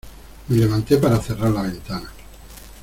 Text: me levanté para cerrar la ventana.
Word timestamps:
me 0.47 0.55
levanté 0.57 0.97
para 0.97 1.21
cerrar 1.21 1.51
la 1.51 1.61
ventana. 1.61 2.11